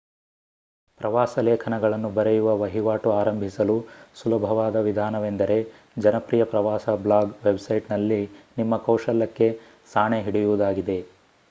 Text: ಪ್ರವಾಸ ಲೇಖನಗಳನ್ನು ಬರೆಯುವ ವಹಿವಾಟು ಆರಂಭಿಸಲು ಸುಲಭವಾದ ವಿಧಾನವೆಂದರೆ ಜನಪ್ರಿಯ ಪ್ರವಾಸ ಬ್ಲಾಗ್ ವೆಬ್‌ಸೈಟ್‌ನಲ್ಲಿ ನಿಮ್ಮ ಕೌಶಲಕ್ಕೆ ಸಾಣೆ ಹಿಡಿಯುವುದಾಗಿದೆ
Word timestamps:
ಪ್ರವಾಸ 0.99 1.39
ಲೇಖನಗಳನ್ನು 1.39 2.09
ಬರೆಯುವ 2.09 2.55
ವಹಿವಾಟು 2.57 3.11
ಆರಂಭಿಸಲು 3.11 3.75
ಸುಲಭವಾದ 4.15 4.75
ವಿಧಾನವೆಂದರೆ 4.81 5.59
ಜನಪ್ರಿಯ 5.99 6.45
ಪ್ರವಾಸ 6.47 6.89
ಬ್ಲಾಗ್ 7.03 7.45
ವೆಬ್‌ಸೈಟ್‌ನಲ್ಲಿ 7.45 8.21
ನಿಮ್ಮ 8.57 8.83
ಕೌಶಲಕ್ಕೆ 8.89 9.49
ಸಾಣೆ 9.93 10.21
ಹಿಡಿಯುವುದಾಗಿದೆ 10.21 10.99